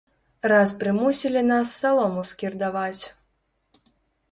[0.51, 3.03] Раз прымусілі нас салому скірдаваць.